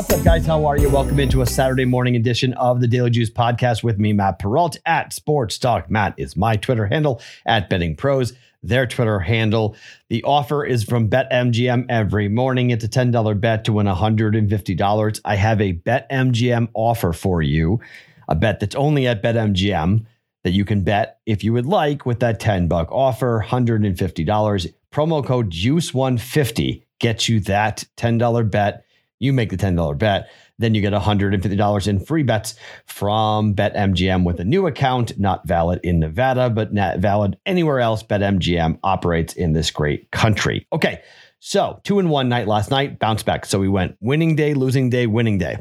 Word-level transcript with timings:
What's 0.00 0.14
up, 0.14 0.24
guys? 0.24 0.46
How 0.46 0.64
are 0.64 0.78
you? 0.78 0.88
Welcome 0.88 1.20
into 1.20 1.42
a 1.42 1.46
Saturday 1.46 1.84
morning 1.84 2.16
edition 2.16 2.54
of 2.54 2.80
the 2.80 2.88
Daily 2.88 3.10
Juice 3.10 3.28
podcast 3.28 3.82
with 3.82 3.98
me, 3.98 4.14
Matt 4.14 4.38
Perrault 4.38 4.78
at 4.86 5.12
Sports 5.12 5.58
Talk. 5.58 5.90
Matt 5.90 6.14
is 6.16 6.38
my 6.38 6.56
Twitter 6.56 6.86
handle 6.86 7.20
at 7.44 7.68
Betting 7.68 7.96
Pros, 7.96 8.32
their 8.62 8.86
Twitter 8.86 9.18
handle. 9.20 9.76
The 10.08 10.22
offer 10.22 10.64
is 10.64 10.84
from 10.84 11.10
BetMGM 11.10 11.84
every 11.90 12.28
morning. 12.28 12.70
It's 12.70 12.82
a 12.82 12.88
$10 12.88 13.38
bet 13.42 13.64
to 13.64 13.74
win 13.74 13.86
$150. 13.86 15.20
I 15.22 15.36
have 15.36 15.60
a 15.60 15.74
BetMGM 15.74 16.68
offer 16.72 17.12
for 17.12 17.42
you, 17.42 17.80
a 18.26 18.34
bet 18.34 18.60
that's 18.60 18.76
only 18.76 19.06
at 19.06 19.22
BetMGM 19.22 20.06
that 20.44 20.52
you 20.52 20.64
can 20.64 20.82
bet 20.82 21.18
if 21.26 21.44
you 21.44 21.52
would 21.52 21.66
like 21.66 22.06
with 22.06 22.20
that 22.20 22.40
10 22.40 22.68
buck 22.68 22.90
offer, 22.90 23.44
$150. 23.46 24.72
Promo 24.90 25.22
code 25.22 25.50
JUICE150 25.50 26.84
gets 27.00 27.28
you 27.28 27.40
that 27.40 27.84
$10 27.98 28.50
bet 28.50 28.86
you 29.20 29.32
make 29.32 29.50
the 29.50 29.56
$10 29.56 29.96
bet. 29.96 30.30
Then 30.58 30.74
you 30.74 30.80
get 30.80 30.92
$150 30.92 31.88
in 31.88 32.00
free 32.00 32.22
bets 32.22 32.54
from 32.86 33.54
BetMGM 33.54 34.24
with 34.24 34.40
a 34.40 34.44
new 34.44 34.66
account, 34.66 35.18
not 35.18 35.46
valid 35.46 35.80
in 35.84 36.00
Nevada, 36.00 36.50
but 36.50 36.74
not 36.74 36.98
valid 36.98 37.38
anywhere 37.46 37.80
else. 37.80 38.02
BetMGM 38.02 38.78
operates 38.82 39.34
in 39.34 39.52
this 39.52 39.70
great 39.70 40.10
country. 40.10 40.66
Okay, 40.72 41.02
so 41.38 41.80
two 41.84 41.98
and 41.98 42.10
one 42.10 42.28
night 42.28 42.48
last 42.48 42.70
night, 42.70 42.98
bounce 42.98 43.22
back. 43.22 43.46
So 43.46 43.58
we 43.58 43.68
went 43.68 43.96
winning 44.00 44.36
day, 44.36 44.54
losing 44.54 44.90
day, 44.90 45.06
winning 45.06 45.38
day. 45.38 45.58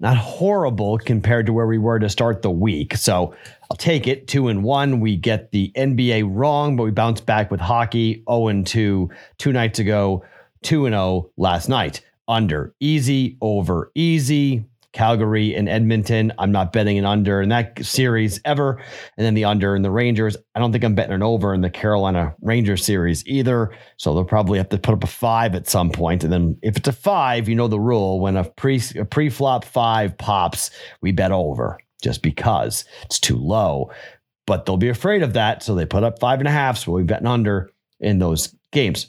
Not 0.00 0.16
horrible 0.16 0.98
compared 0.98 1.46
to 1.46 1.52
where 1.52 1.66
we 1.66 1.78
were 1.78 2.00
to 2.00 2.08
start 2.08 2.42
the 2.42 2.50
week. 2.50 2.96
So 2.96 3.34
I'll 3.70 3.76
take 3.76 4.08
it. 4.08 4.26
Two 4.26 4.48
and 4.48 4.64
one. 4.64 4.98
We 4.98 5.16
get 5.16 5.52
the 5.52 5.70
NBA 5.76 6.28
wrong, 6.28 6.76
but 6.76 6.82
we 6.82 6.90
bounce 6.90 7.20
back 7.20 7.52
with 7.52 7.60
hockey. 7.60 8.24
0 8.28 8.48
and 8.48 8.66
2 8.66 9.10
two 9.38 9.52
nights 9.52 9.78
ago, 9.78 10.24
2 10.62 10.86
and 10.86 10.94
0 10.94 11.30
last 11.36 11.68
night 11.68 12.02
under. 12.32 12.74
Easy 12.80 13.36
over 13.40 13.92
easy. 13.94 14.64
Calgary 14.92 15.54
and 15.54 15.68
Edmonton. 15.68 16.32
I'm 16.38 16.52
not 16.52 16.72
betting 16.72 16.98
an 16.98 17.06
under 17.06 17.40
in 17.40 17.48
that 17.48 17.84
series 17.84 18.40
ever. 18.44 18.82
And 19.16 19.24
then 19.24 19.34
the 19.34 19.44
under 19.44 19.74
in 19.74 19.82
the 19.82 19.90
Rangers. 19.90 20.36
I 20.54 20.60
don't 20.60 20.70
think 20.70 20.84
I'm 20.84 20.94
betting 20.94 21.14
an 21.14 21.22
over 21.22 21.54
in 21.54 21.62
the 21.62 21.70
Carolina 21.70 22.34
Rangers 22.42 22.84
series 22.84 23.26
either. 23.26 23.74
So 23.96 24.14
they'll 24.14 24.24
probably 24.24 24.58
have 24.58 24.68
to 24.68 24.78
put 24.78 24.94
up 24.94 25.04
a 25.04 25.06
five 25.08 25.54
at 25.54 25.68
some 25.68 25.90
point. 25.90 26.24
And 26.24 26.32
then 26.32 26.58
if 26.62 26.76
it's 26.76 26.88
a 26.88 26.92
five, 26.92 27.48
you 27.48 27.54
know 27.54 27.68
the 27.68 27.80
rule. 27.80 28.20
When 28.20 28.36
a 28.36 28.44
pre 28.44 28.82
a 28.96 29.04
pre-flop 29.04 29.64
five 29.64 30.16
pops, 30.18 30.70
we 31.00 31.12
bet 31.12 31.32
over 31.32 31.78
just 32.02 32.22
because 32.22 32.84
it's 33.04 33.18
too 33.18 33.36
low. 33.36 33.90
But 34.46 34.66
they'll 34.66 34.76
be 34.76 34.88
afraid 34.88 35.22
of 35.22 35.32
that. 35.34 35.62
So 35.62 35.74
they 35.74 35.86
put 35.86 36.04
up 36.04 36.18
five 36.18 36.38
and 36.38 36.48
a 36.48 36.52
half. 36.52 36.78
So 36.78 36.92
we'll 36.92 37.02
be 37.02 37.06
betting 37.06 37.26
under 37.26 37.70
in 38.00 38.18
those 38.18 38.54
games. 38.72 39.06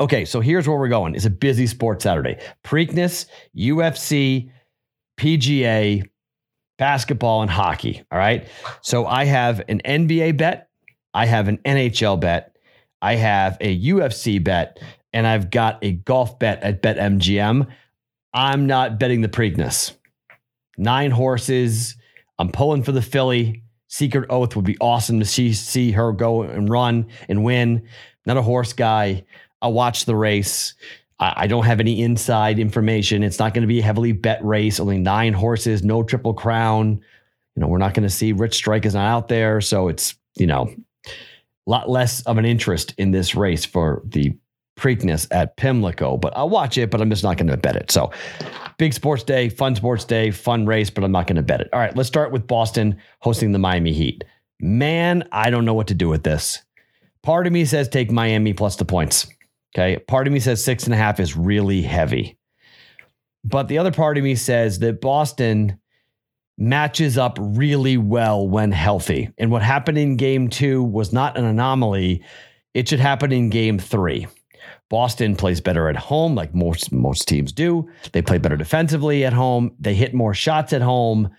Okay, 0.00 0.24
so 0.24 0.40
here's 0.40 0.66
where 0.66 0.78
we're 0.78 0.88
going. 0.88 1.14
It's 1.14 1.26
a 1.26 1.30
busy 1.30 1.66
sports 1.66 2.04
Saturday. 2.04 2.38
Preakness, 2.64 3.26
UFC, 3.54 4.50
PGA, 5.18 6.08
basketball, 6.78 7.42
and 7.42 7.50
hockey. 7.50 8.02
All 8.10 8.18
right. 8.18 8.48
So 8.80 9.06
I 9.06 9.26
have 9.26 9.60
an 9.68 9.82
NBA 9.84 10.38
bet, 10.38 10.70
I 11.12 11.26
have 11.26 11.48
an 11.48 11.58
NHL 11.58 12.18
bet, 12.18 12.56
I 13.02 13.16
have 13.16 13.58
a 13.60 13.78
UFC 13.78 14.42
bet, 14.42 14.78
and 15.12 15.26
I've 15.26 15.50
got 15.50 15.78
a 15.82 15.92
golf 15.92 16.38
bet 16.38 16.62
at 16.62 16.80
BetMGM. 16.80 17.66
I'm 18.32 18.66
not 18.66 18.98
betting 18.98 19.20
the 19.20 19.28
Preakness. 19.28 19.92
Nine 20.78 21.10
horses. 21.10 21.96
I'm 22.38 22.50
pulling 22.50 22.84
for 22.84 22.92
the 22.92 23.02
filly. 23.02 23.64
Secret 23.88 24.30
Oath 24.30 24.56
would 24.56 24.64
be 24.64 24.78
awesome 24.80 25.18
to 25.18 25.26
see, 25.26 25.52
see 25.52 25.90
her 25.90 26.12
go 26.12 26.42
and 26.42 26.70
run 26.70 27.08
and 27.28 27.44
win. 27.44 27.86
Not 28.24 28.38
a 28.38 28.42
horse 28.42 28.72
guy. 28.72 29.24
I'll 29.62 29.72
watch 29.72 30.04
the 30.04 30.16
race. 30.16 30.74
I, 31.18 31.34
I 31.36 31.46
don't 31.46 31.64
have 31.64 31.80
any 31.80 32.02
inside 32.02 32.58
information. 32.58 33.22
It's 33.22 33.38
not 33.38 33.54
going 33.54 33.62
to 33.62 33.68
be 33.68 33.80
a 33.80 33.82
heavily 33.82 34.12
bet 34.12 34.44
race. 34.44 34.80
Only 34.80 34.98
nine 34.98 35.32
horses, 35.32 35.82
no 35.82 36.02
triple 36.02 36.34
crown. 36.34 37.00
You 37.56 37.60
know, 37.60 37.66
we're 37.68 37.78
not 37.78 37.94
going 37.94 38.08
to 38.08 38.14
see 38.14 38.32
Rich 38.32 38.54
Strike 38.54 38.86
is 38.86 38.94
not 38.94 39.06
out 39.06 39.28
there, 39.28 39.60
so 39.60 39.88
it's 39.88 40.14
you 40.36 40.46
know 40.46 40.72
a 41.06 41.70
lot 41.70 41.88
less 41.88 42.22
of 42.22 42.38
an 42.38 42.44
interest 42.44 42.94
in 42.96 43.10
this 43.10 43.34
race 43.34 43.64
for 43.64 44.02
the 44.04 44.34
Preakness 44.78 45.26
at 45.30 45.56
Pimlico. 45.56 46.16
But 46.16 46.34
I'll 46.36 46.48
watch 46.48 46.78
it, 46.78 46.90
but 46.90 47.02
I'm 47.02 47.10
just 47.10 47.22
not 47.22 47.36
going 47.36 47.48
to 47.48 47.56
bet 47.56 47.76
it. 47.76 47.90
So 47.90 48.10
big 48.78 48.94
sports 48.94 49.22
day, 49.22 49.50
fun 49.50 49.76
sports 49.76 50.04
day, 50.04 50.30
fun 50.30 50.64
race, 50.64 50.88
but 50.88 51.04
I'm 51.04 51.12
not 51.12 51.26
going 51.26 51.36
to 51.36 51.42
bet 51.42 51.60
it. 51.60 51.68
All 51.72 51.80
right, 51.80 51.94
let's 51.94 52.08
start 52.08 52.32
with 52.32 52.46
Boston 52.46 52.96
hosting 53.18 53.52
the 53.52 53.58
Miami 53.58 53.92
Heat. 53.92 54.24
Man, 54.58 55.28
I 55.32 55.50
don't 55.50 55.66
know 55.66 55.74
what 55.74 55.88
to 55.88 55.94
do 55.94 56.08
with 56.08 56.22
this. 56.22 56.62
Part 57.22 57.46
of 57.46 57.52
me 57.52 57.66
says 57.66 57.88
take 57.88 58.10
Miami 58.10 58.54
plus 58.54 58.76
the 58.76 58.86
points. 58.86 59.26
Okay. 59.74 59.98
Part 60.08 60.26
of 60.26 60.32
me 60.32 60.40
says 60.40 60.64
six 60.64 60.84
and 60.84 60.94
a 60.94 60.96
half 60.96 61.20
is 61.20 61.36
really 61.36 61.82
heavy. 61.82 62.36
But 63.44 63.68
the 63.68 63.78
other 63.78 63.92
part 63.92 64.18
of 64.18 64.24
me 64.24 64.34
says 64.34 64.80
that 64.80 65.00
Boston 65.00 65.78
matches 66.58 67.16
up 67.16 67.38
really 67.40 67.96
well 67.96 68.46
when 68.46 68.70
healthy. 68.70 69.30
And 69.38 69.50
what 69.50 69.62
happened 69.62 69.96
in 69.96 70.16
game 70.16 70.48
two 70.48 70.82
was 70.82 71.12
not 71.12 71.38
an 71.38 71.44
anomaly. 71.44 72.22
It 72.74 72.88
should 72.88 73.00
happen 73.00 73.32
in 73.32 73.48
game 73.48 73.78
three. 73.78 74.26
Boston 74.90 75.36
plays 75.36 75.60
better 75.60 75.88
at 75.88 75.96
home, 75.96 76.34
like 76.34 76.54
most 76.54 76.92
most 76.92 77.28
teams 77.28 77.52
do. 77.52 77.88
They 78.12 78.22
play 78.22 78.38
better 78.38 78.56
defensively 78.56 79.24
at 79.24 79.32
home. 79.32 79.74
They 79.78 79.94
hit 79.94 80.12
more 80.12 80.34
shots 80.34 80.72
at 80.72 80.82
home. 80.82 81.30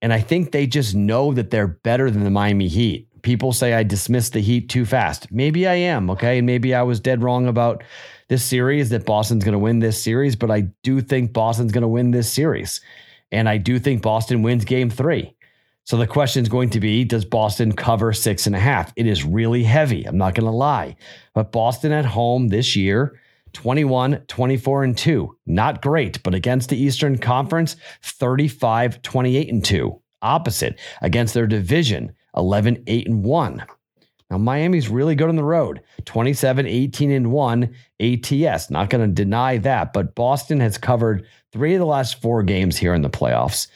And 0.00 0.12
I 0.12 0.20
think 0.20 0.52
they 0.52 0.66
just 0.66 0.94
know 0.94 1.32
that 1.34 1.50
they're 1.50 1.66
better 1.66 2.10
than 2.10 2.24
the 2.24 2.30
Miami 2.30 2.68
Heat 2.68 3.08
people 3.24 3.52
say 3.52 3.72
I 3.74 3.82
dismissed 3.82 4.34
the 4.34 4.40
Heat 4.40 4.68
too 4.68 4.84
fast. 4.84 5.32
Maybe 5.32 5.66
I 5.66 5.74
am, 5.74 6.10
okay? 6.10 6.38
And 6.38 6.46
maybe 6.46 6.74
I 6.74 6.82
was 6.82 7.00
dead 7.00 7.22
wrong 7.22 7.48
about 7.48 7.82
this 8.28 8.44
series 8.44 8.90
that 8.90 9.04
Boston's 9.04 9.42
going 9.42 9.54
to 9.54 9.58
win 9.58 9.80
this 9.80 10.00
series, 10.00 10.36
but 10.36 10.50
I 10.50 10.60
do 10.82 11.00
think 11.00 11.32
Boston's 11.32 11.72
going 11.72 11.82
to 11.82 11.88
win 11.88 12.12
this 12.12 12.30
series. 12.30 12.80
And 13.32 13.48
I 13.48 13.56
do 13.56 13.80
think 13.80 14.02
Boston 14.02 14.42
wins 14.42 14.64
game 14.64 14.90
three. 14.90 15.34
So 15.84 15.96
the 15.96 16.06
question 16.06 16.42
is 16.42 16.48
going 16.48 16.70
to 16.70 16.80
be 16.80 17.04
Does 17.04 17.24
Boston 17.24 17.72
cover 17.72 18.12
six 18.12 18.46
and 18.46 18.54
a 18.54 18.60
half? 18.60 18.92
It 18.96 19.06
is 19.06 19.24
really 19.24 19.64
heavy. 19.64 20.04
I'm 20.04 20.16
not 20.16 20.34
going 20.34 20.46
to 20.46 20.56
lie. 20.56 20.96
But 21.34 21.50
Boston 21.50 21.92
at 21.92 22.04
home 22.04 22.48
this 22.48 22.76
year, 22.76 23.20
21, 23.54 24.22
24, 24.28 24.84
and 24.84 24.96
2. 24.96 25.36
Not 25.46 25.82
great, 25.82 26.22
but 26.22 26.34
against 26.34 26.68
the 26.70 26.76
Eastern 26.76 27.18
Conference, 27.18 27.76
35, 28.02 29.02
28, 29.02 29.48
and 29.52 29.64
2. 29.64 30.00
Opposite 30.22 30.78
against 31.02 31.34
their 31.34 31.46
division, 31.46 32.14
11, 32.36 32.84
8, 32.86 33.06
and 33.06 33.24
1. 33.24 33.64
Now, 34.30 34.38
Miami's 34.38 34.88
really 34.88 35.14
good 35.14 35.28
on 35.28 35.36
the 35.36 35.44
road 35.44 35.80
27, 36.06 36.66
18, 36.66 37.10
and 37.10 37.30
1 37.30 37.74
ATS. 38.00 38.70
Not 38.70 38.90
going 38.90 39.06
to 39.06 39.14
deny 39.14 39.58
that, 39.58 39.92
but 39.92 40.14
Boston 40.14 40.60
has 40.60 40.78
covered 40.78 41.26
three 41.52 41.74
of 41.74 41.78
the 41.78 41.86
last 41.86 42.20
four 42.20 42.42
games 42.42 42.76
here 42.76 42.94
in 42.94 43.02
the 43.02 43.10
playoffs, 43.10 43.68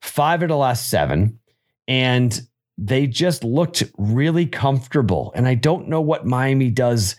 five 0.00 0.42
of 0.42 0.48
the 0.48 0.56
last 0.56 0.88
seven, 0.88 1.38
and 1.86 2.40
they 2.78 3.06
just 3.06 3.42
looked 3.42 3.82
really 3.98 4.46
comfortable. 4.46 5.32
And 5.34 5.48
I 5.48 5.54
don't 5.54 5.88
know 5.88 6.00
what 6.00 6.26
Miami 6.26 6.70
does 6.70 7.16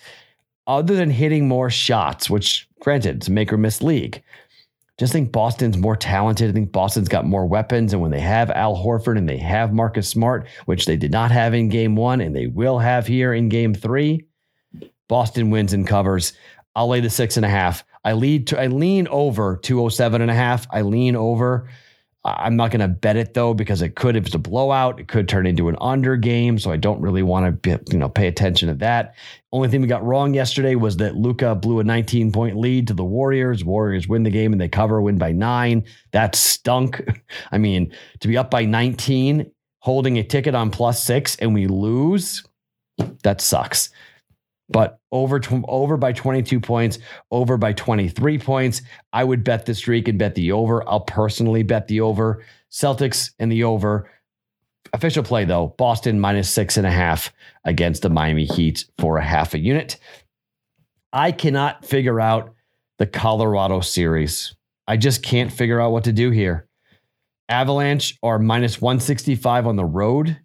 other 0.66 0.96
than 0.96 1.10
hitting 1.10 1.48
more 1.48 1.70
shots, 1.70 2.30
which, 2.30 2.68
granted, 2.80 3.18
it's 3.18 3.28
a 3.28 3.32
make 3.32 3.52
or 3.52 3.58
miss 3.58 3.82
league 3.82 4.24
just 5.00 5.14
think 5.14 5.32
Boston's 5.32 5.78
more 5.78 5.96
talented. 5.96 6.50
I 6.50 6.54
think 6.54 6.74
Boston's 6.74 7.08
got 7.08 7.26
more 7.26 7.46
weapons. 7.46 7.94
And 7.94 8.02
when 8.02 8.12
they 8.12 8.20
have 8.20 8.52
Al 8.52 8.76
Horford 8.76 9.18
and 9.18 9.30
they 9.30 9.38
have 9.38 9.72
Marcus 9.72 10.10
Smart, 10.10 10.46
which 10.66 10.86
they 10.86 10.98
did 10.98 11.12
not 11.12 11.32
have 11.32 11.54
in 11.54 11.70
game 11.70 11.96
one 11.96 12.20
and 12.20 12.36
they 12.36 12.48
will 12.48 12.80
have 12.80 13.08
here 13.08 13.34
in 13.34 13.48
game 13.48 13.74
three, 13.74 14.26
Boston 15.08 15.52
wins 15.52 15.72
and 15.72 15.88
covers. 15.88 16.34
I'll 16.76 16.90
lay 16.90 17.00
the 17.00 17.10
six 17.10 17.38
and 17.38 17.46
a 17.46 17.50
half. 17.50 17.86
I 18.04 18.12
lead 18.12 18.48
to 18.48 18.60
I 18.60 18.68
lean 18.68 19.08
over 19.08 19.56
207 19.64 20.22
and 20.22 20.30
a 20.30 20.34
half. 20.34 20.68
I 20.70 20.82
lean 20.82 21.16
over. 21.16 21.70
I'm 22.26 22.58
not 22.58 22.72
going 22.72 22.82
to 22.82 22.88
bet 22.88 23.16
it 23.16 23.34
though 23.34 23.54
because 23.54 23.82
it 23.82 23.96
could 23.96 24.18
if 24.18 24.26
it's 24.26 24.36
a 24.36 24.40
blowout, 24.40 25.00
it 25.00 25.08
could 25.08 25.30
turn 25.30 25.48
into 25.48 25.70
an 25.70 25.78
under 25.80 26.18
game. 26.18 26.60
So 26.60 26.72
I 26.72 26.78
don't 26.78 27.00
really 27.00 27.24
want 27.24 27.64
to 27.64 27.80
you 27.90 27.98
know 27.98 28.10
pay 28.10 28.28
attention 28.28 28.68
to 28.68 28.76
that. 28.76 29.16
Only 29.52 29.70
thing 29.70 29.82
we 29.82 29.88
got 29.88 30.04
wrong 30.04 30.34
yesterday 30.34 30.76
was 30.76 30.98
that 30.98 31.16
Luka 31.16 31.56
blew 31.56 31.80
a 31.80 31.84
19 31.84 32.32
point 32.32 32.58
lead 32.58 32.88
to 32.88 32.94
the 32.94 33.06
Warriors. 33.06 33.64
Warriors 33.64 34.08
win 34.08 34.24
the 34.24 34.30
game 34.30 34.52
and 34.52 34.60
they 34.60 34.68
cover, 34.68 35.02
win 35.02 35.18
by 35.18 35.32
nine. 35.32 35.86
That 36.12 36.36
stunk. 36.36 37.02
I 37.52 37.58
mean, 37.58 37.94
to 38.20 38.28
be 38.28 38.38
up 38.38 38.52
by 38.52 38.66
19, 38.66 39.50
holding 39.80 40.18
a 40.18 40.24
ticket 40.24 40.56
on 40.56 40.72
plus 40.72 41.02
six, 41.02 41.38
and 41.38 41.54
we 41.54 41.68
lose, 41.68 42.44
that 43.24 43.40
sucks 43.40 43.90
but 44.70 45.00
over 45.12 45.42
over 45.68 45.98
by 45.98 46.14
22 46.14 46.60
points, 46.60 47.00
over 47.32 47.58
by 47.58 47.74
23 47.74 48.40
points. 48.40 48.82
I 49.12 49.24
would 49.24 49.44
bet 49.44 49.66
the 49.66 49.74
streak 49.74 50.08
and 50.08 50.20
bet 50.20 50.36
the 50.36 50.52
over. 50.52 50.88
I'll 50.88 51.02
personally 51.02 51.64
bet 51.64 51.88
the 51.88 52.02
over. 52.02 52.44
Celtics 52.72 53.32
and 53.40 53.52
the 53.52 53.64
over. 53.64 54.10
Official 54.94 55.24
play 55.24 55.46
though, 55.46 55.76
Boston 55.78 56.20
minus 56.20 56.50
six 56.50 56.78
and 56.78 56.88
a 56.88 56.92
half 56.92 57.34
against 57.66 58.02
the 58.02 58.10
Miami 58.10 58.46
Heat 58.46 58.86
for 58.98 59.18
a 59.18 59.24
half 59.24 59.54
a 59.54 59.60
unit. 59.60 59.98
I 61.12 61.32
cannot 61.32 61.86
figure 61.86 62.20
out 62.20 62.54
the 62.98 63.08
Colorado 63.08 63.82
series. 63.82 64.56
I 64.88 64.98
just 64.98 65.24
can't 65.24 65.52
figure 65.52 65.80
out 65.80 65.92
what 65.92 66.04
to 66.06 66.12
do 66.12 66.32
here. 66.32 66.68
Avalanche 67.48 68.18
are 68.22 68.38
minus 68.38 68.80
165 68.80 69.66
on 69.66 69.76
the 69.76 69.86
road 69.86 70.40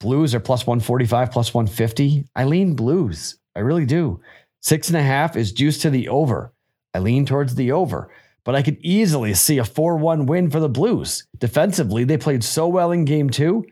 Blues 0.00 0.34
are 0.34 0.40
plus 0.40 0.66
145, 0.66 1.30
plus 1.30 1.54
150. 1.54 2.26
I 2.34 2.44
lean 2.44 2.74
Blues. 2.74 3.38
I 3.54 3.60
really 3.60 3.84
do. 3.84 4.20
Six 4.60 4.88
and 4.88 4.96
a 4.96 5.02
half 5.02 5.36
is 5.36 5.52
juice 5.52 5.78
to 5.82 5.90
the 5.90 6.08
over. 6.08 6.52
I 6.94 6.98
lean 6.98 7.26
towards 7.26 7.54
the 7.54 7.72
over. 7.72 8.10
but 8.42 8.54
I 8.54 8.62
could 8.62 8.78
easily 8.80 9.34
see 9.34 9.58
a 9.58 9.64
4 9.64 9.96
1 9.98 10.24
win 10.26 10.50
for 10.50 10.60
the 10.60 10.68
Blues. 10.68 11.26
Defensively, 11.38 12.04
they 12.04 12.16
played 12.16 12.42
so 12.42 12.66
well 12.68 12.90
in 12.90 13.04
game 13.04 13.28
two. 13.28 13.66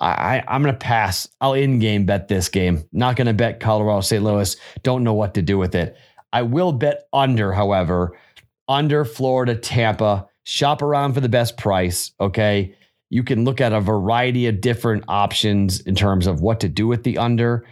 I, 0.00 0.42
I, 0.48 0.56
am 0.56 0.62
going 0.62 0.74
to 0.74 0.78
pass. 0.78 1.28
I'll 1.40 1.52
in 1.54 1.78
game 1.78 2.06
bet 2.06 2.28
this 2.28 2.48
game. 2.48 2.84
Not 2.92 3.16
going 3.16 3.26
to 3.26 3.34
bet 3.34 3.60
Colorado 3.60 4.00
St. 4.00 4.22
Louis. 4.24 4.56
Don't 4.82 5.04
know 5.04 5.14
what 5.14 5.34
to 5.34 5.42
do 5.42 5.58
with 5.58 5.74
it. 5.74 5.96
I 6.32 6.42
will 6.42 6.72
bet 6.72 7.08
under, 7.12 7.52
however, 7.52 8.18
under 8.66 9.04
Florida, 9.04 9.54
Tampa. 9.54 10.26
Shop 10.44 10.80
around 10.80 11.12
for 11.12 11.20
the 11.20 11.28
best 11.28 11.58
price. 11.58 12.12
Okay. 12.20 12.74
You 13.10 13.22
can 13.22 13.44
look 13.44 13.60
at 13.60 13.72
a 13.72 13.80
variety 13.80 14.46
of 14.46 14.60
different 14.60 15.04
options 15.08 15.80
in 15.80 15.94
terms 15.94 16.26
of 16.26 16.40
what 16.40 16.60
to 16.60 16.68
do 16.68 16.86
with 16.86 17.04
the 17.04 17.18
under. 17.18 17.64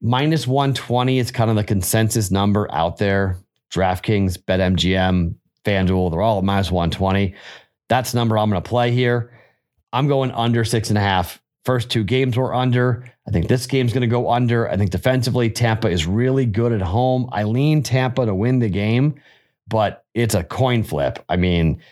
Minus 0.00 0.46
120 0.46 1.18
is 1.18 1.30
kind 1.30 1.50
of 1.50 1.56
the 1.56 1.64
consensus 1.64 2.30
number 2.30 2.72
out 2.72 2.98
there. 2.98 3.38
DraftKings, 3.72 4.38
BetMGM, 4.38 5.34
FanDuel, 5.64 6.10
they're 6.10 6.22
all 6.22 6.38
at 6.38 6.44
minus 6.44 6.70
120. 6.70 7.34
That's 7.88 8.12
the 8.12 8.18
number 8.18 8.38
I'm 8.38 8.50
going 8.50 8.62
to 8.62 8.68
play 8.68 8.92
here. 8.92 9.36
I'm 9.92 10.08
going 10.08 10.30
under 10.30 10.64
six 10.64 10.88
and 10.88 10.98
a 10.98 11.02
half. 11.02 11.40
First 11.64 11.90
two 11.90 12.04
games 12.04 12.36
were 12.36 12.54
under. 12.54 13.12
I 13.28 13.30
think 13.30 13.48
this 13.48 13.66
game's 13.66 13.92
going 13.92 14.00
to 14.02 14.06
go 14.06 14.30
under. 14.30 14.68
I 14.68 14.76
think 14.76 14.90
defensively, 14.90 15.50
Tampa 15.50 15.88
is 15.88 16.06
really 16.06 16.46
good 16.46 16.72
at 16.72 16.80
home. 16.80 17.28
I 17.32 17.42
lean 17.42 17.82
Tampa 17.82 18.24
to 18.24 18.34
win 18.34 18.60
the 18.60 18.68
game, 18.68 19.20
but 19.68 20.04
it's 20.14 20.34
a 20.34 20.42
coin 20.42 20.82
flip. 20.82 21.22
I 21.28 21.36
mean, 21.36 21.82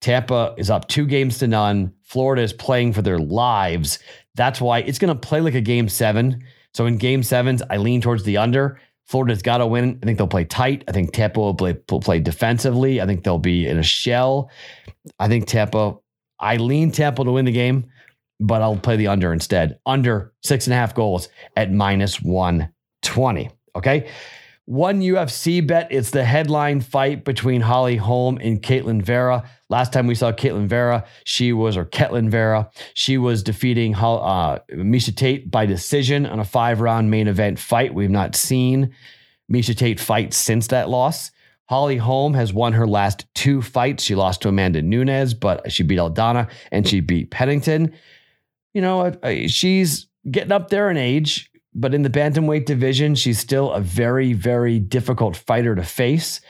Tampa 0.00 0.54
is 0.56 0.70
up 0.70 0.88
two 0.88 1.06
games 1.06 1.38
to 1.38 1.46
none. 1.46 1.92
Florida 2.02 2.42
is 2.42 2.52
playing 2.52 2.92
for 2.92 3.02
their 3.02 3.18
lives. 3.18 3.98
That's 4.34 4.60
why 4.60 4.80
it's 4.80 4.98
going 4.98 5.14
to 5.14 5.20
play 5.20 5.40
like 5.40 5.54
a 5.54 5.60
game 5.60 5.88
seven. 5.88 6.44
So 6.74 6.86
in 6.86 6.98
game 6.98 7.22
sevens, 7.22 7.62
I 7.70 7.78
lean 7.78 8.00
towards 8.00 8.24
the 8.24 8.36
under. 8.36 8.80
Florida's 9.06 9.42
got 9.42 9.58
to 9.58 9.66
win. 9.66 9.98
I 10.02 10.06
think 10.06 10.18
they'll 10.18 10.26
play 10.26 10.44
tight. 10.44 10.84
I 10.88 10.92
think 10.92 11.12
Tampa 11.12 11.40
will 11.40 11.54
play, 11.54 11.76
will 11.90 12.00
play 12.00 12.20
defensively. 12.20 13.00
I 13.00 13.06
think 13.06 13.24
they'll 13.24 13.38
be 13.38 13.66
in 13.66 13.78
a 13.78 13.82
shell. 13.82 14.50
I 15.18 15.28
think 15.28 15.46
Tampa, 15.46 15.96
I 16.40 16.56
lean 16.56 16.90
Tampa 16.90 17.24
to 17.24 17.32
win 17.32 17.44
the 17.44 17.52
game, 17.52 17.86
but 18.40 18.62
I'll 18.62 18.76
play 18.76 18.96
the 18.96 19.06
under 19.06 19.32
instead. 19.32 19.78
Under 19.86 20.34
six 20.42 20.66
and 20.66 20.74
a 20.74 20.76
half 20.76 20.94
goals 20.94 21.28
at 21.56 21.72
minus 21.72 22.20
120. 22.20 23.50
Okay. 23.76 24.10
One 24.66 25.00
UFC 25.00 25.64
bet. 25.64 25.86
It's 25.92 26.10
the 26.10 26.24
headline 26.24 26.80
fight 26.80 27.24
between 27.24 27.60
Holly 27.60 27.96
Holm 27.96 28.38
and 28.42 28.60
Ketlen 28.60 29.02
Vieira. 29.02 29.48
Last 29.68 29.92
time 29.92 30.06
we 30.06 30.14
saw 30.14 30.30
Ketlen 30.32 30.68
Vieira, 30.68 31.04
she 31.24 31.52
was, 31.52 31.76
or 31.76 31.84
Ketlen 31.84 32.30
Vieira, 32.30 32.70
she 32.94 33.18
was 33.18 33.42
defeating 33.42 33.94
uh, 33.94 34.58
Miesha 34.72 35.14
Tate 35.14 35.50
by 35.50 35.66
decision 35.66 36.24
on 36.24 36.38
a 36.38 36.44
five 36.44 36.80
round 36.80 37.10
main 37.10 37.26
event 37.26 37.58
fight. 37.58 37.94
We've 37.94 38.10
not 38.10 38.36
seen 38.36 38.94
Miesha 39.52 39.76
Tate 39.76 39.98
fight 39.98 40.32
since 40.32 40.68
that 40.68 40.88
loss. 40.88 41.32
Holly 41.68 41.96
Holm 41.96 42.34
has 42.34 42.52
won 42.52 42.74
her 42.74 42.86
last 42.86 43.26
two 43.34 43.60
fights. 43.60 44.04
She 44.04 44.14
lost 44.14 44.42
to 44.42 44.48
Amanda 44.48 44.82
Nunes, 44.82 45.34
but 45.34 45.72
she 45.72 45.82
beat 45.82 45.98
Aldana 45.98 46.48
and 46.70 46.86
she 46.86 47.00
beat 47.00 47.32
Pennington. 47.32 47.92
You 48.72 48.82
know, 48.82 49.16
she's 49.48 50.06
getting 50.30 50.52
up 50.52 50.70
there 50.70 50.90
in 50.90 50.96
age 50.96 51.50
but 51.78 51.94
in 51.94 52.02
the 52.02 52.10
bantamweight 52.10 52.64
division, 52.64 53.14
she's 53.14 53.38
still 53.38 53.70
a 53.70 53.80
very, 53.80 54.32
very 54.32 54.78
difficult 54.78 55.36
fighter 55.36 55.74
to 55.74 55.82
face. 55.82 56.40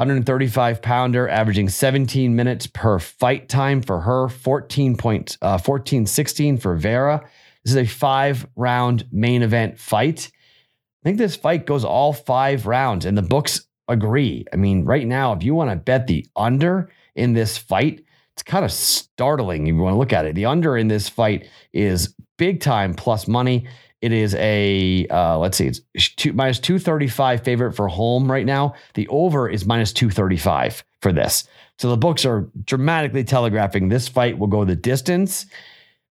135 0.00 0.80
pounder, 0.80 1.28
averaging 1.28 1.68
17 1.68 2.34
minutes 2.34 2.66
per 2.66 2.98
fight 2.98 3.50
time 3.50 3.82
for 3.82 4.00
her, 4.00 4.30
14 4.30 4.96
points, 4.96 5.36
uh, 5.42 5.58
14 5.58 6.06
16 6.06 6.56
for 6.56 6.78
Vieira. 6.78 7.20
This 7.62 7.72
is 7.72 7.76
a 7.76 7.84
five 7.84 8.46
round 8.56 9.04
main 9.12 9.42
event 9.42 9.78
fight. 9.78 10.30
I 10.32 11.00
think 11.04 11.18
this 11.18 11.36
fight 11.36 11.66
goes 11.66 11.84
all 11.84 12.14
five 12.14 12.66
rounds, 12.66 13.04
and 13.04 13.16
the 13.16 13.20
books 13.20 13.66
agree. 13.88 14.46
I 14.50 14.56
mean, 14.56 14.86
right 14.86 15.06
now, 15.06 15.34
if 15.34 15.42
you 15.42 15.54
want 15.54 15.68
to 15.68 15.76
bet 15.76 16.06
the 16.06 16.26
under 16.34 16.90
in 17.14 17.34
this 17.34 17.58
fight, 17.58 18.02
it's 18.32 18.42
kind 18.42 18.64
of 18.64 18.72
startling 18.72 19.66
if 19.66 19.74
you 19.74 19.82
want 19.82 19.92
to 19.92 19.98
look 19.98 20.14
at 20.14 20.24
it. 20.24 20.34
The 20.34 20.46
under 20.46 20.78
in 20.78 20.88
this 20.88 21.10
fight 21.10 21.46
is 21.74 22.14
big 22.38 22.62
time 22.62 22.94
plus 22.94 23.28
money. 23.28 23.66
It 24.02 24.12
is 24.12 24.34
a 24.36 25.06
uh, 25.08 25.38
let's 25.38 25.58
see, 25.58 25.66
it's 25.66 25.80
two, 26.16 26.32
minus 26.32 26.58
two 26.58 26.78
thirty 26.78 27.06
five 27.06 27.42
favorite 27.42 27.74
for 27.74 27.88
Holm 27.88 28.30
right 28.30 28.46
now. 28.46 28.74
The 28.94 29.06
over 29.08 29.48
is 29.48 29.66
minus 29.66 29.92
two 29.92 30.10
thirty 30.10 30.38
five 30.38 30.82
for 31.02 31.12
this. 31.12 31.44
So 31.78 31.88
the 31.88 31.96
books 31.96 32.24
are 32.24 32.48
dramatically 32.64 33.24
telegraphing 33.24 33.88
this 33.88 34.08
fight 34.08 34.38
will 34.38 34.46
go 34.46 34.64
the 34.64 34.76
distance. 34.76 35.46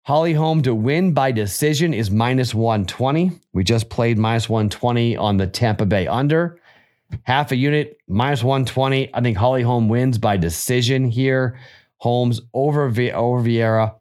Holly 0.04 0.34
Holm 0.34 0.64
to 0.64 0.74
win 0.74 1.14
by 1.14 1.32
decision 1.32 1.94
is 1.94 2.10
minus 2.10 2.56
120. 2.56 3.32
We 3.54 3.64
just 3.64 3.90
played 3.92 4.18
minus 4.18 4.50
120 4.50 5.16
on 5.18 5.38
the 5.38 5.46
Tampa 5.46 5.86
Bay 5.86 6.08
under. 6.08 6.60
Half 7.24 7.52
a 7.52 7.56
unit, 7.56 8.00
minus 8.08 8.44
120. 8.44 9.14
I 9.14 9.22
think 9.22 9.38
Holly 9.38 9.62
Holm 9.62 9.88
wins 9.88 10.18
by 10.18 10.38
decision 10.38 11.06
here. 11.06 11.60
Holmes 11.98 12.42
over, 12.56 12.86
over 12.86 13.44
Vieira 13.44 13.99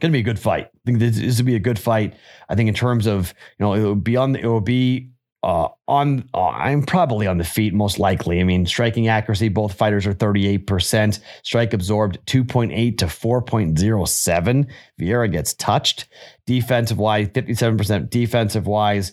going 0.00 0.12
to 0.12 0.16
be 0.16 0.20
a 0.20 0.24
good 0.24 0.38
fight. 0.38 0.66
I 0.66 0.80
think 0.86 0.98
this, 0.98 1.18
this 1.18 1.36
would 1.38 1.46
be 1.46 1.56
a 1.56 1.60
good 1.60 1.78
fight. 1.78 2.14
I 2.48 2.54
think 2.54 2.68
in 2.68 2.74
terms 2.74 3.06
of 3.06 3.34
you 3.58 3.64
know 3.64 3.74
it 3.74 3.82
will 3.82 3.94
be 3.94 4.16
on 4.16 4.32
the, 4.32 4.40
it 4.40 4.46
will 4.46 4.60
be 4.60 5.10
uh, 5.44 5.68
on 5.88 6.26
uh, 6.32 6.48
I'm 6.48 6.82
probably 6.82 7.26
on 7.26 7.36
the 7.36 7.44
feet 7.44 7.74
most 7.74 7.98
likely. 7.98 8.40
I 8.40 8.44
mean, 8.44 8.64
striking 8.64 9.08
accuracy, 9.08 9.50
both 9.50 9.74
fighters 9.74 10.06
are 10.06 10.14
38%. 10.14 11.20
Strike 11.42 11.74
absorbed 11.74 12.18
2.8 12.26 12.96
to 12.98 13.06
4.07. 13.06 14.70
Vieira 14.98 15.30
gets 15.30 15.52
touched. 15.54 16.06
Defensive 16.46 16.98
wise, 16.98 17.28
57% 17.28 18.08
defensive 18.08 18.66
wise. 18.66 19.12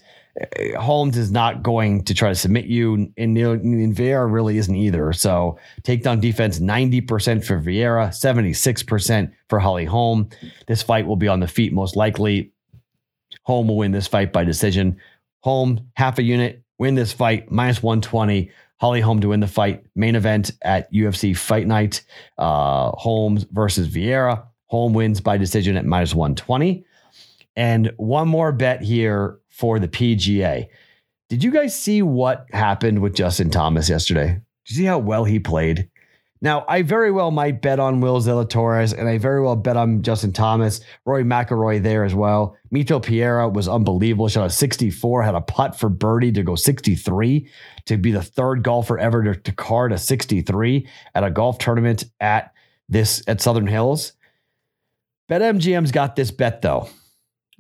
Holmes 0.78 1.18
is 1.18 1.32
not 1.32 1.62
going 1.62 2.04
to 2.06 2.14
try 2.14 2.30
to 2.30 2.36
submit 2.36 2.66
you, 2.66 2.94
and, 2.94 3.14
and 3.18 3.36
Vieira 3.36 4.32
really 4.32 4.58
isn't 4.58 4.76
either. 4.76 5.12
So 5.14 5.60
takedown 5.84 6.22
defense 6.22 6.60
90% 6.60 7.44
for 7.44 7.60
Vieira, 7.60 8.10
76% 8.10 9.32
for 9.50 9.60
Holly 9.60 9.86
Holm. 9.86 10.30
This 10.68 10.82
fight 10.82 11.06
will 11.06 11.18
be 11.18 11.28
on 11.28 11.42
the 11.42 11.48
feet 11.48 11.74
most 11.74 11.96
likely. 11.96 12.54
Holm 13.44 13.68
will 13.68 13.78
win 13.78 13.92
this 13.92 14.08
fight 14.08 14.32
by 14.32 14.44
decision. 14.44 14.98
Holm, 15.42 15.82
half 15.96 16.18
a 16.18 16.24
unit, 16.24 16.64
win 16.78 16.96
this 16.96 17.12
fight, 17.12 17.52
minus 17.52 17.84
120. 17.84 18.52
Holly 18.80 19.02
Holm 19.02 19.20
to 19.20 19.30
win 19.30 19.42
the 19.42 19.48
fight. 19.48 19.86
Main 19.96 20.16
event 20.16 20.52
at 20.62 20.92
UFC 20.94 21.38
Fight 21.38 21.68
Night. 21.68 22.04
Uh, 22.38 22.92
Holmes 22.92 23.46
versus 23.52 23.88
Vieira. 23.88 24.44
Holm 24.68 24.94
wins 24.94 25.20
by 25.20 25.38
decision 25.38 25.76
at 25.76 25.86
minus 25.86 26.16
120. 26.16 26.86
And 27.56 27.92
one 27.98 28.30
more 28.30 28.52
bet 28.52 28.82
here 28.82 29.41
for 29.52 29.78
the 29.78 29.88
PGA. 29.88 30.68
Did 31.30 31.44
you 31.44 31.52
guys 31.52 31.80
see 31.80 32.02
what 32.02 32.48
happened 32.52 33.00
with 33.00 33.14
Justin 33.14 33.52
Thomas 33.52 33.88
yesterday? 33.88 34.42
Did 34.66 34.70
you 34.70 34.76
see 34.76 34.86
how 34.86 34.98
well 34.98 35.24
he 35.24 35.40
played? 35.40 35.90
Now, 36.44 36.66
I 36.68 36.82
very 36.82 37.12
well 37.12 37.30
might 37.30 37.62
bet 37.62 37.80
on 37.80 38.02
Will 38.02 38.20
Zalatoris, 38.20 38.98
and 38.98 39.08
I 39.08 39.20
very 39.20 39.44
well 39.44 39.56
bet 39.56 39.78
on 39.78 40.02
Justin 40.02 40.34
Thomas, 40.34 40.82
Rory 41.06 41.24
McIlroy 41.24 41.84
there 41.84 42.04
as 42.04 42.16
well. 42.16 42.58
Mito 42.74 43.02
Pereira 43.02 43.48
was 43.48 43.68
unbelievable. 43.68 44.28
Shot 44.28 44.48
a 44.48 44.50
64, 44.50 45.22
had 45.22 45.36
a 45.36 45.42
putt 45.42 45.80
for 45.80 45.88
birdie 45.88 46.32
to 46.32 46.42
go 46.42 46.56
63, 46.56 47.48
to 47.86 47.98
be 47.98 48.12
the 48.12 48.24
third 48.24 48.64
golfer 48.64 48.98
ever 48.98 49.24
to, 49.24 49.36
to 49.36 49.52
card 49.52 49.92
a 49.92 50.00
63 50.00 50.88
at 51.14 51.24
a 51.24 51.30
golf 51.30 51.60
tournament 51.60 52.06
at 52.20 52.54
this 52.90 53.24
at 53.28 53.40
Southern 53.40 53.68
Hills. 53.68 54.14
BetMGM's 55.30 55.92
got 55.92 56.16
this 56.16 56.32
bet 56.32 56.64
though. 56.64 56.90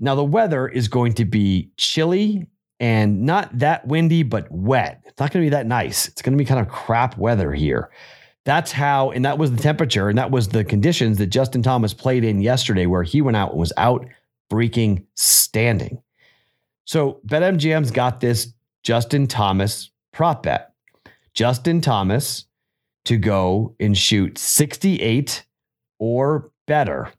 Now, 0.01 0.15
the 0.15 0.23
weather 0.23 0.67
is 0.67 0.87
going 0.87 1.13
to 1.13 1.25
be 1.25 1.71
chilly 1.77 2.47
and 2.79 3.21
not 3.21 3.55
that 3.59 3.87
windy, 3.87 4.23
but 4.23 4.51
wet. 4.51 5.03
It's 5.05 5.19
not 5.19 5.31
going 5.31 5.45
to 5.45 5.45
be 5.45 5.51
that 5.51 5.67
nice. 5.67 6.07
It's 6.07 6.23
going 6.23 6.33
to 6.33 6.37
be 6.37 6.45
kind 6.45 6.59
of 6.59 6.67
crap 6.67 7.17
weather 7.17 7.53
here. 7.53 7.91
That's 8.43 8.71
how, 8.71 9.11
and 9.11 9.23
that 9.23 9.37
was 9.37 9.51
the 9.51 9.61
temperature, 9.61 10.09
and 10.09 10.17
that 10.17 10.31
was 10.31 10.47
the 10.47 10.63
conditions 10.63 11.19
that 11.19 11.27
Justin 11.27 11.61
Thomas 11.61 11.93
played 11.93 12.23
in 12.23 12.41
yesterday, 12.41 12.87
where 12.87 13.03
he 13.03 13.21
went 13.21 13.37
out 13.37 13.51
and 13.51 13.59
was 13.59 13.71
out 13.77 14.03
freaking 14.51 15.05
standing. 15.15 16.01
So 16.85 17.21
BetMGM's 17.27 17.91
got 17.91 18.19
this 18.19 18.51
Justin 18.81 19.27
Thomas 19.27 19.91
prop 20.11 20.41
bet. 20.41 20.73
Justin 21.35 21.79
Thomas 21.81 22.45
to 23.05 23.17
go 23.17 23.75
and 23.79 23.95
shoot 23.95 24.39
68 24.39 25.45
or 25.99 26.51
better. 26.65 27.11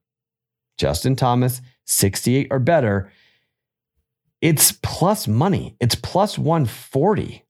Justin 0.77 1.15
Thomas 1.15 1.61
68 1.93 2.49
or 2.51 2.59
better, 2.59 3.13
it's 4.41 4.73
plus 4.83 5.29
money. 5.29 5.77
It's 5.81 5.95
plus 5.95 6.39
140. 6.39 7.45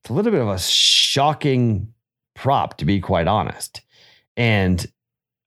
It's 0.00 0.10
a 0.10 0.12
little 0.12 0.30
bit 0.30 0.40
of 0.40 0.48
a 0.48 0.58
shocking 0.58 1.92
prop, 2.34 2.76
to 2.78 2.84
be 2.84 3.00
quite 3.00 3.26
honest. 3.26 3.80
And 4.36 4.84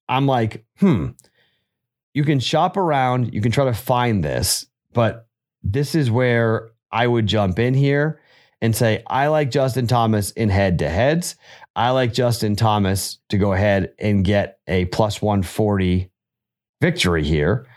I'm 0.10 0.26
like, 0.26 0.66
hmm, 0.80 1.10
you 2.14 2.24
can 2.24 2.40
shop 2.40 2.78
around, 2.78 3.34
you 3.34 3.42
can 3.42 3.52
try 3.52 3.66
to 3.66 3.74
find 3.74 4.24
this, 4.24 4.66
but 4.94 5.28
this 5.64 5.96
is 5.96 6.10
where 6.10 6.72
I 6.92 7.06
would 7.06 7.28
jump 7.28 7.60
in 7.60 7.74
here 7.74 8.22
and 8.62 8.76
say, 8.76 9.04
I 9.08 9.28
like 9.28 9.52
Justin 9.52 9.88
Thomas 9.88 10.32
in 10.32 10.50
head 10.50 10.80
to 10.80 10.90
heads. 10.90 11.36
I 11.76 11.92
like 11.92 12.14
Justin 12.14 12.56
Thomas 12.56 13.20
to 13.30 13.38
go 13.38 13.54
ahead 13.54 13.94
and 14.00 14.26
get 14.26 14.60
a 14.68 14.86
plus 14.86 15.22
140 15.22 16.10
victory 16.82 17.24
here. 17.24 17.68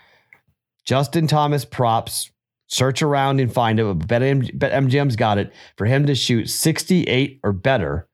Justin 0.85 1.27
Thomas 1.27 1.65
props. 1.65 2.31
Search 2.67 3.01
around 3.01 3.41
and 3.41 3.53
find 3.53 3.81
it. 3.81 4.07
Bet, 4.07 4.21
MGM's 4.21 5.17
got 5.17 5.37
it 5.37 5.51
for 5.75 5.85
him 5.85 6.05
to 6.05 6.15
shoot 6.15 6.49
68 6.49 7.41
or 7.43 7.51
better. 7.51 8.07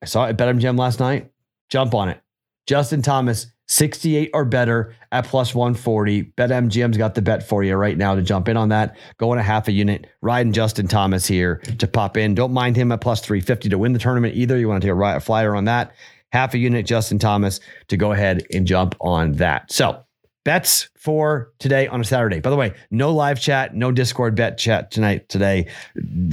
I 0.00 0.06
saw 0.06 0.26
it 0.26 0.30
at 0.30 0.36
BetMGM 0.38 0.78
last 0.78 1.00
night. 1.00 1.32
Jump 1.68 1.94
on 1.94 2.08
it. 2.08 2.20
Justin 2.66 3.02
Thomas, 3.02 3.48
68 3.66 4.30
or 4.34 4.44
better 4.44 4.94
at 5.12 5.26
plus 5.26 5.54
140. 5.54 6.32
BetMGM's 6.36 6.96
got 6.96 7.14
the 7.14 7.22
bet 7.22 7.42
for 7.42 7.62
you 7.62 7.74
right 7.76 7.98
now 7.98 8.14
to 8.14 8.22
jump 8.22 8.48
in 8.48 8.56
on 8.56 8.68
that. 8.68 8.96
Going 9.18 9.38
a 9.38 9.42
half 9.42 9.68
a 9.68 9.72
unit, 9.72 10.06
riding 10.22 10.52
Justin 10.52 10.88
Thomas 10.88 11.26
here 11.26 11.56
to 11.78 11.86
pop 11.86 12.16
in. 12.16 12.34
Don't 12.34 12.52
mind 12.52 12.76
him 12.76 12.92
at 12.92 13.00
plus 13.00 13.20
350 13.20 13.68
to 13.70 13.78
win 13.78 13.92
the 13.92 13.98
tournament 13.98 14.36
either. 14.36 14.58
You 14.58 14.68
want 14.68 14.82
to 14.82 14.88
take 14.88 14.96
a, 14.96 15.16
a 15.16 15.20
flyer 15.20 15.54
on 15.54 15.64
that. 15.64 15.92
Half 16.32 16.54
a 16.54 16.58
unit, 16.58 16.86
Justin 16.86 17.18
Thomas 17.18 17.60
to 17.88 17.96
go 17.96 18.12
ahead 18.12 18.44
and 18.52 18.66
jump 18.66 18.94
on 19.00 19.32
that. 19.32 19.70
So, 19.72 20.04
bets 20.50 20.88
for 20.96 21.52
today 21.60 21.86
on 21.86 22.00
a 22.00 22.04
Saturday. 22.04 22.40
By 22.40 22.50
the 22.50 22.56
way, 22.56 22.74
no 22.90 23.14
live 23.14 23.40
chat, 23.40 23.72
no 23.72 23.92
Discord 23.92 24.34
bet 24.34 24.58
chat 24.58 24.90
tonight 24.90 25.28
today. 25.28 25.68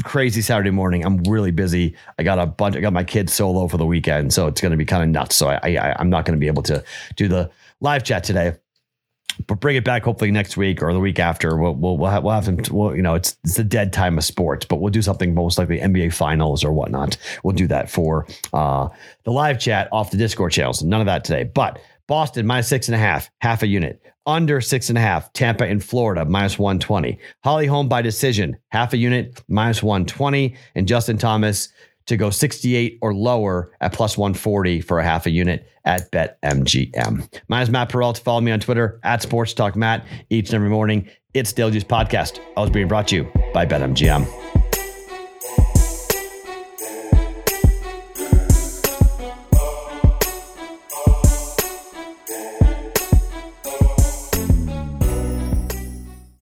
Crazy 0.03 0.41
Saturday 0.41 0.71
morning. 0.71 1.05
I'm 1.05 1.21
really 1.25 1.51
busy. 1.51 1.95
I 2.17 2.23
got 2.23 2.39
a 2.39 2.47
bunch. 2.47 2.75
I 2.75 2.79
got 2.79 2.93
my 2.93 3.03
kids 3.03 3.31
solo 3.31 3.67
for 3.67 3.77
the 3.77 3.85
weekend, 3.85 4.33
so 4.33 4.47
it's 4.47 4.59
going 4.59 4.71
to 4.71 4.77
be 4.77 4.85
kind 4.85 5.03
of 5.03 5.09
nuts. 5.09 5.35
So 5.35 5.49
I, 5.49 5.59
I 5.63 5.95
I'm 5.99 6.09
not 6.09 6.25
going 6.25 6.35
to 6.35 6.39
be 6.39 6.47
able 6.47 6.63
to 6.63 6.83
do 7.15 7.27
the 7.27 7.51
live 7.79 8.03
chat 8.03 8.23
today. 8.23 8.53
But 9.45 9.59
bring 9.59 9.75
it 9.75 9.85
back 9.85 10.03
hopefully 10.03 10.31
next 10.31 10.57
week 10.57 10.81
or 10.81 10.91
the 10.93 10.99
week 10.99 11.19
after. 11.19 11.55
We'll 11.55 11.75
we'll 11.75 11.99
we'll 11.99 12.09
have, 12.09 12.23
we'll 12.23 12.33
have. 12.33 12.71
We'll, 12.71 12.95
you 12.95 13.03
know, 13.03 13.13
it's 13.13 13.37
it's 13.43 13.57
the 13.57 13.63
dead 13.63 13.93
time 13.93 14.17
of 14.17 14.23
sports, 14.23 14.65
but 14.65 14.77
we'll 14.77 14.89
do 14.89 15.03
something 15.03 15.35
most 15.35 15.59
likely 15.59 15.77
NBA 15.77 16.11
finals 16.11 16.63
or 16.63 16.71
whatnot. 16.71 17.17
We'll 17.43 17.55
do 17.55 17.67
that 17.67 17.91
for 17.91 18.25
uh, 18.51 18.89
the 19.25 19.31
live 19.31 19.59
chat 19.59 19.89
off 19.91 20.09
the 20.09 20.17
Discord 20.17 20.53
channels. 20.53 20.81
None 20.81 21.01
of 21.01 21.05
that 21.05 21.23
today, 21.23 21.43
but 21.43 21.79
Boston 22.07 22.45
minus 22.47 22.67
six 22.67 22.87
and 22.87 22.95
a 22.95 22.99
half, 22.99 23.29
half 23.41 23.63
a 23.63 23.67
unit. 23.67 24.01
Under 24.25 24.59
six 24.59 24.89
and 24.89 24.97
a 24.97 25.01
half, 25.01 25.31
Tampa 25.33 25.65
in 25.65 25.79
Florida 25.79 26.25
minus 26.25 26.59
120. 26.59 27.17
Holly 27.43 27.65
Holm 27.65 27.87
by 27.87 28.01
decision, 28.01 28.57
half 28.69 28.93
a 28.93 28.97
unit, 28.97 29.41
minus 29.47 29.81
120. 29.81 30.55
And 30.75 30.87
Justin 30.87 31.17
Thomas 31.17 31.69
to 32.07 32.17
go 32.17 32.29
68 32.29 32.97
or 33.01 33.13
lower 33.13 33.71
at 33.79 33.93
plus 33.93 34.17
140 34.17 34.81
for 34.81 34.99
a 34.99 35.03
half 35.03 35.25
a 35.25 35.29
unit 35.29 35.69
at 35.85 36.11
BetMGM. 36.11 37.41
My 37.47 37.57
name 37.57 37.63
is 37.63 37.69
Matt 37.69 37.89
Perrault. 37.89 38.19
Follow 38.19 38.41
me 38.41 38.51
on 38.51 38.59
Twitter 38.59 38.99
at 39.03 39.21
Sports 39.21 39.53
Talk 39.53 39.75
Matt 39.75 40.05
each 40.29 40.49
and 40.49 40.55
every 40.55 40.69
morning. 40.69 41.09
It's 41.33 41.53
Daily 41.53 41.71
Juice 41.71 41.83
Podcast. 41.83 42.39
I 42.57 42.61
was 42.61 42.69
being 42.69 42.87
brought 42.87 43.09
to 43.09 43.15
you 43.15 43.31
by 43.53 43.65
BetMGM. 43.65 44.46